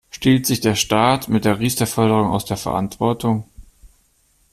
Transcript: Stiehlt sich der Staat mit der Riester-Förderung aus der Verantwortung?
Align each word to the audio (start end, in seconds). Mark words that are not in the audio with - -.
Stiehlt 0.09 0.47
sich 0.47 0.61
der 0.61 0.73
Staat 0.73 1.27
mit 1.29 1.45
der 1.45 1.59
Riester-Förderung 1.59 2.25
aus 2.31 2.43
der 2.43 2.57
Verantwortung? 2.57 3.47